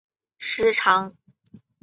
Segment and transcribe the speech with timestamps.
[0.39, 1.15] 时常发酒
[1.51, 1.61] 疯